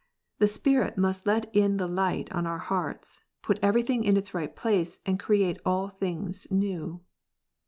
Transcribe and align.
The 0.39 0.47
Spirit 0.47 0.97
must 0.97 1.27
let 1.27 1.55
in 1.55 1.77
the 1.77 1.85
light 1.87 2.31
on 2.31 2.47
our 2.47 2.57
hearts, 2.57 3.21
put 3.43 3.59
everything 3.61 4.03
in 4.03 4.17
its 4.17 4.33
right 4.33 4.55
place, 4.55 4.97
and 5.05 5.19
create 5.19 5.59
all 5.63 5.89
things 5.89 6.47
new. 6.49 7.01